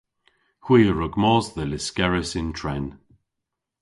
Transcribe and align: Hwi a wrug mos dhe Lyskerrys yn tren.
Hwi 0.65 0.79
a 0.91 0.93
wrug 0.93 1.15
mos 1.21 1.45
dhe 1.55 1.63
Lyskerrys 1.65 2.31
yn 2.39 2.49
tren. 2.57 2.85